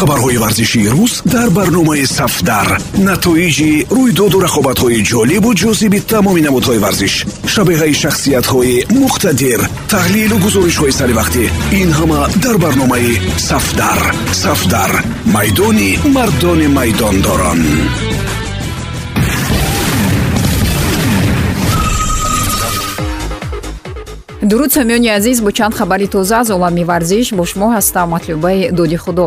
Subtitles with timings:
[0.00, 2.68] хабарҳои варзишии рӯз дар барномаи сафдар.
[3.08, 7.14] Натоиҷи рӯйдоду рақобатҳои ҷолибу ҷозиби тамоми намудҳои варзиш
[7.52, 9.60] шабеҳаи шахсиятҳои муқтадир
[9.92, 11.44] таҳлилу гузоришҳои саривақтӣ
[11.80, 13.12] ин ҳама дар барномаи
[13.48, 14.00] сафдар.
[14.44, 14.92] Сафдар
[15.34, 17.60] майдони мардони майдондорон.
[24.50, 28.96] Дуруд самиёни азиз бо чанд хабари тоза аз олами варзиш бо шумо ҳастам матлубаи доди
[28.96, 29.26] худо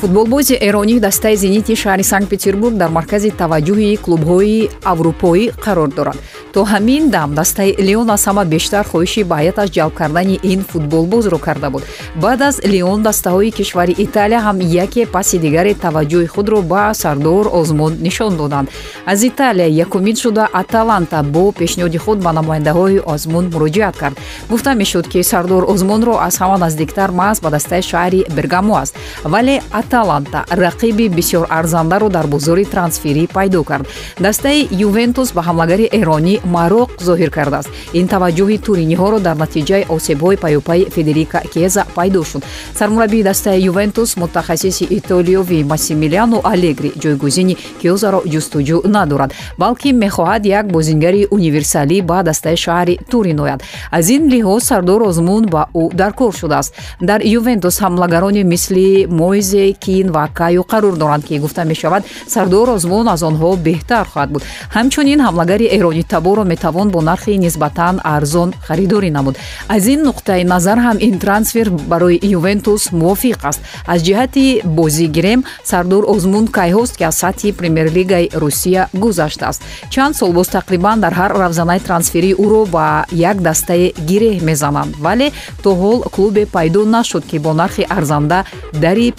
[0.00, 6.18] футболбози эронӣ дастаи зенити шаҳри санкт петербург дар маркази таваҷҷӯҳи клубҳои аврупоӣ қарор дорад.
[6.54, 11.38] То ҳамин дам дастаи леон аз ҳама бештар хоҳиши ба ҳайаташ ҷалб кардани ин футболбозро
[11.46, 11.82] карда буд.
[12.22, 17.92] Баъд аз леон дастаҳои кишвари италия ҳам яке паси дигаре таваҷҷӯҳи худро ба сардор озмон
[18.06, 18.68] нишон доданд.
[19.12, 24.16] Аз италия якумин шуда аталанта бо пешниҳоди худ ба намояндаҳои озмон муроҷиат кард.
[24.50, 28.94] Гуфта мешуд ки сардор озмонро аз ҳама наздиктар маҳз ба дастаи шаҳри бергамо аст.
[29.34, 29.54] Вале
[29.88, 33.86] аталанта рақиби бисёр арзандаро дар бозори трансферӣ пайдо кард.
[34.20, 37.68] Дастаи ювентус ба ҳамлагари эронӣ мароқ зоҳир кардааст.
[37.94, 42.42] Ин таваҷҷӯҳи туриниҳоро дар натиҷаи осебҳои паёпайи федерика кеза пайдо шуд.
[42.78, 51.26] Сармураббии дастаи ювентус мутахассиси итолиёвӣ массимилиано алегри ҷойгузини кёзаро ҷустуҷӯ надорад балки мехоҳад як бозингари
[51.30, 53.60] универсалӣ ба дастаи шаҳри турин ояд.
[53.90, 56.74] Аз ин лиҳоз сардор озмун ба ӯ даркор шудааст.
[57.00, 63.08] Дар ювентус ҳамлагароне мисли моизе кин ва каю қарор доранд ки гуфта мешавад сардор озмун
[63.08, 64.42] аз онҳо беҳтар хоҳад буд.
[64.76, 69.36] Ҳамчунин ҳамлагари эрони табо таборо метавон бо нархи нисбатан арзон харидорӣ намуд.
[69.68, 73.60] Аз ин нуқтаи назар ҳам ин трансфер барои ювентус мувофиқ аст.
[73.86, 80.48] Аз ҷиҳати бозигирем сардор озмун кайҳост ки аз сатҳи премер-лигаи русия гузаштааст чанд сол боз
[80.48, 84.92] тақрибан дар ҳар равзанаи трансферии ӯро ба як дастае гиреҳ мезананд.
[85.06, 85.28] Вале
[85.62, 88.44] то ҳол клубе пайдо нашуд ки бо нархи арзанда
[88.84, 89.12] дари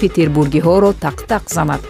[0.49, 1.81] петербургиҳоро тақтақ занад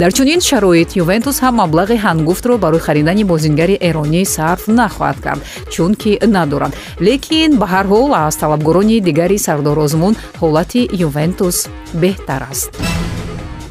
[0.00, 5.42] дар чунин шароит ювентус ҳам маблағи ҳангуфтро барои харидани бозингари эронӣ сарф нахоҳад кард
[5.72, 6.72] чунки надорад.
[7.06, 11.56] Лекин ба ҳар ҳол аз талабгорони дигари сардорозмун ҳолати ювентус
[12.02, 12.70] беҳтар аст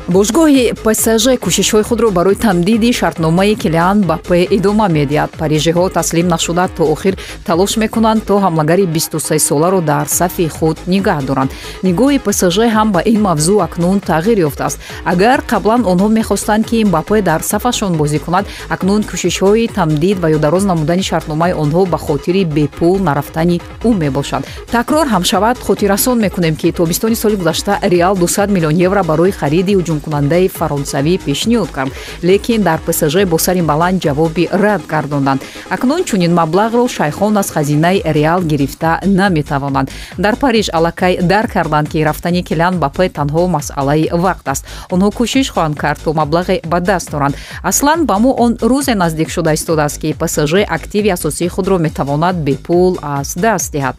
[0.10, 5.30] бошгоҳи псж кӯшишҳои худро барои тамдиди шартномаи килиан бапе идома медиҳад.
[5.40, 11.52] Парижиҳо таслим нашуда то охир талош мекунанд то ҳамлагари 23соларо дар сафи худ нигоҳ доранд.
[11.84, 14.80] Нигоҳи псж ҳам ба ин мавзӯъ акнун тағйир ёфтааст.
[15.06, 20.40] Агар қаблан онҳо мехостанд ки бапе дар сафашон бозӣ кунад акнун кӯшишҳои тамдид ва ё
[20.46, 24.44] дароз намудани шартномаи онҳо ба хотири бепул нарафтани ӯ мебошад.
[24.72, 29.91] Такрор ҳам шавад хотиррасон мекунем ки тобистони соли гузашта реал 200 миллион евро барои хариди
[29.92, 31.92] ҳуҷумкунандаи фаронсавӣ пешниҳод кард
[32.24, 35.42] лекин дар псж бо сари баланд ҷавоби рад гардонданд.
[35.70, 39.92] Акнун чунин маблағро шайхон аз хазинаи реал гирифта наметавонанд.
[40.18, 44.66] Дар париж аллакай дарк карданд ки рафтани килиан ба пе танҳо масъалаи вақт аст.
[44.94, 49.30] Онҳо кӯшиш хоҳанд кард то маблағе ба даст оранд аслан ба мо он рӯзе наздик
[49.30, 53.96] шуда истодааст ки псж активи асосии худро метавонад бепул аз даст диҳад.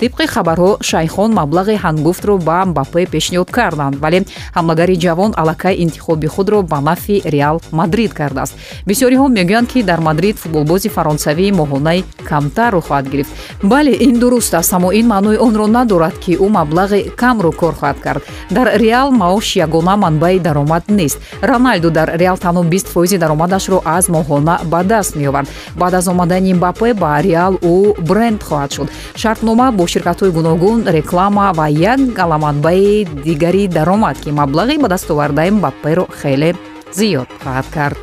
[0.00, 4.18] Тибқи хабарҳо шайхон маблағи ҳангуфтро ба мбапе пешниҳод карданд вале
[4.56, 8.54] ҳамлагари ҷавон аллакай интихоби худро ба нафи реал мадрид кардааст
[8.86, 13.32] бисёриҳо мегӯянд ки дар мадрид футболбози фаронсавӣ моҳонаи камтарро хоҳад гирифт.
[13.62, 17.98] Бале ин дуруст аст аммо ин маънои онро надорад ки ӯ маблағи камро кор хоҳад
[18.00, 18.22] кард.
[18.50, 21.18] Дар реал маош ягона манбаи даромад нест.
[21.42, 26.54] Роналду дар реал танҳо бист фоизи даромадашро аз моҳона ба даст меовард баъд аз омадани
[26.54, 27.76] бапе ба реал ӯ
[28.08, 28.88] бренд хоҳад шуд.
[29.14, 35.50] Шартнома бо ширкатҳои гуногун реклама ва як галаманбаи дигари даромад ки маблағи ба дастовард кардаи
[35.50, 36.50] мбапперо хеле
[36.98, 37.98] зиёд хоҳад кард.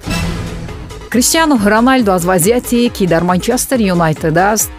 [1.12, 4.72] Криштиану роналду аз вазъияте ки дар манчестер юнайтед аст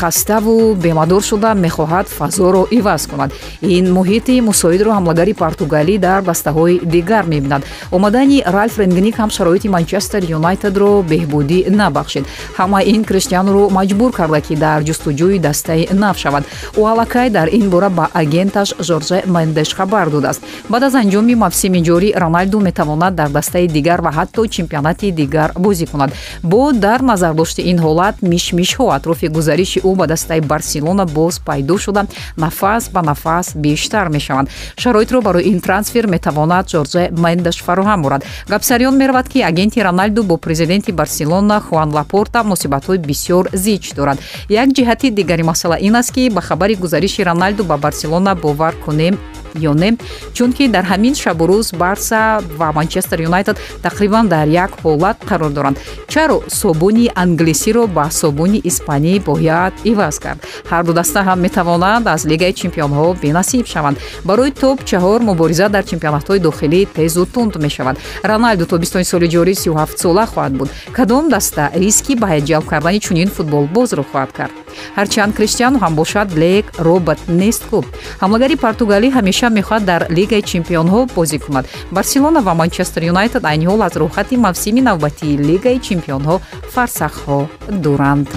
[0.00, 3.30] хаставу бемадор шуда мехоҳад фазоро иваз кунад.
[3.62, 7.62] Ин муҳити мусоидро ҳамлагари португалӣ дар дастаҳои дигар мебинад.
[7.96, 12.24] Омадани ральф ренгник ҳам шароити манчестер юнайтедро беҳбудӣ набахшид
[12.58, 16.44] ҳама ин криштианоро маҷбур карда ки дар ҷустуҷӯи дастаи нав шавад.
[16.76, 20.42] Ӯ аллакай дар ин бора ба агенташ жорже мендеш хабар додааст.
[20.68, 25.86] Баъд аз анҷоми мавсими ҷорӣ роналду метавонад дар дастаи дигар ва ҳатто чемпионати дигар бозӣ
[25.86, 26.10] кунад.
[26.42, 32.06] Бо дар назардошти ин ҳолат мишмишҳо атрофи гузариши ӯ ба дастаи барселона боз пайдо шуда.
[32.36, 38.96] Нафас ба нафас бештар мешаванд шароитро барои ин трансфер метавонад жорже мендеш фароҳам орад гапсариён
[38.96, 44.18] меравад ки агенти роналду бо президенти барселона хуан лапорта муносибатҳои бисёр зич дорад.
[44.48, 49.18] Як ҷиҳати дигари масъала ин аст ки ба хабари гузариши роналду ба барселона бовар кунем
[49.54, 49.96] ё не
[50.34, 55.78] чунки дар ҳамин шабу рӯз барса ва манчестер юнайтед тақрибан дар як ҳолат қарор доранд.
[56.08, 60.38] Чаро собуни англисиро ба собуни испанӣ бояд иваз кард?
[60.70, 63.96] Ҳарду даста ҳам метавонанд аз лигаи чемпионҳо бенасиб шаванд.
[64.24, 67.96] Барои топ чаҳор мубориза дар чемпионатҳои дохилӣ тезу тунд мешавад.
[68.30, 70.68] Роналду тобистони соли ҷорӣ 37 сола хоҳад буд.
[70.92, 74.54] Кадом даста риски ба ҷалб кардани чунин футболбозро хоҳад кард
[74.98, 77.78] ҳарчанд криштиану ҳам бошад лек робот нест кӯ
[78.22, 81.64] ҳамлагари португалӣ ҳамеша мехоҳад дар лигаи чемпионҳо бозӣ кунад.
[81.96, 86.36] Барселона ва манчестер юнайтед айни ҳол аз рӯҳхати мавсими навбатии лигаи чемпионҳо
[86.74, 87.38] фарсахҳо
[87.84, 88.28] дуранд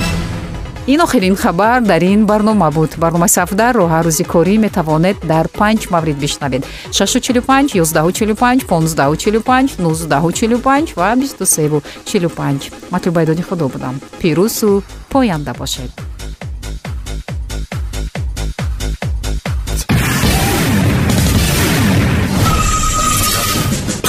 [0.88, 2.92] ин охирин хабар дар ин барнома буд.
[2.98, 6.64] Барномаи сафдарро ҳар рӯзи корӣ метавонед дар панҷ маврид бишнавед.
[6.92, 13.96] 645 145 1545 1945 ва 2345 матлубайдони худо будам.
[14.22, 16.15] Пирӯзу поянда бошед